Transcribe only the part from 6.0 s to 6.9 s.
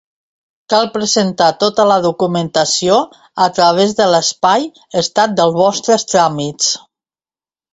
tràmits.